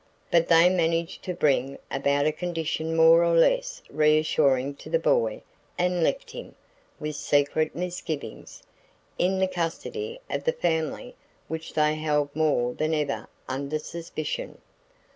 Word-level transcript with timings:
But 0.31 0.47
they 0.47 0.67
managed 0.67 1.21
to 1.25 1.35
bring 1.35 1.77
about 1.91 2.25
a 2.25 2.31
condition 2.31 2.95
more 2.97 3.23
or 3.23 3.35
less 3.37 3.83
reassuring 3.87 4.73
to 4.77 4.89
the 4.89 4.97
boy 4.97 5.43
and 5.77 6.01
left 6.01 6.31
him, 6.31 6.55
with 6.99 7.15
secret 7.15 7.75
misgivings, 7.75 8.63
in 9.19 9.37
the 9.37 9.47
custody 9.47 10.19
of 10.27 10.43
the 10.43 10.53
family 10.53 11.15
which 11.47 11.75
they 11.75 11.93
held 11.93 12.35
more 12.35 12.73
than 12.73 12.95
ever 12.95 13.27
under 13.47 13.77
suspicion. 13.77 14.59